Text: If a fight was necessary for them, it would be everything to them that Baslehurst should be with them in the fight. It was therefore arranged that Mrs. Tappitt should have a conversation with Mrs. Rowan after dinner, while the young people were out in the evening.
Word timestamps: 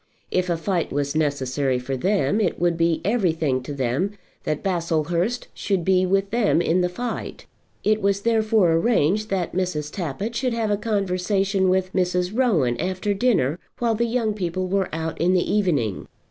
If 0.31 0.49
a 0.49 0.57
fight 0.57 0.91
was 0.91 1.13
necessary 1.15 1.77
for 1.77 1.95
them, 1.95 2.41
it 2.41 2.59
would 2.59 2.75
be 2.75 3.01
everything 3.05 3.61
to 3.61 3.71
them 3.71 4.13
that 4.45 4.63
Baslehurst 4.63 5.47
should 5.53 5.85
be 5.85 6.07
with 6.07 6.31
them 6.31 6.59
in 6.59 6.81
the 6.81 6.89
fight. 6.89 7.45
It 7.83 8.01
was 8.01 8.21
therefore 8.21 8.71
arranged 8.73 9.29
that 9.29 9.53
Mrs. 9.53 9.93
Tappitt 9.93 10.33
should 10.35 10.53
have 10.53 10.71
a 10.71 10.75
conversation 10.77 11.69
with 11.69 11.93
Mrs. 11.93 12.35
Rowan 12.35 12.77
after 12.81 13.13
dinner, 13.13 13.59
while 13.77 13.93
the 13.93 14.07
young 14.07 14.33
people 14.33 14.65
were 14.67 14.89
out 14.91 15.21
in 15.21 15.35
the 15.35 15.53
evening. 15.53 16.07